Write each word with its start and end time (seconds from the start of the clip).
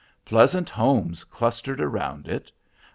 Pleasant 0.25 0.67
homes 0.67 1.23
clustered 1.23 1.79
around 1.79 2.27
it. 2.27 2.51